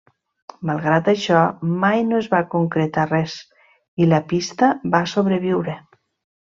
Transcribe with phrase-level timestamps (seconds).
[0.69, 1.41] Malgrat això
[1.83, 3.37] mai no es va concretar res
[4.07, 5.81] i la pista va sobreviure.